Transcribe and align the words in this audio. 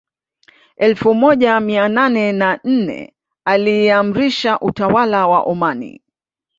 Elfu 0.77 1.13
moja 1.15 1.59
mia 1.59 1.89
nane 1.89 2.31
na 2.31 2.59
nne 2.63 3.13
aliimarisha 3.45 4.59
utawala 4.59 5.27
wa 5.27 5.39
Omani 5.41 6.01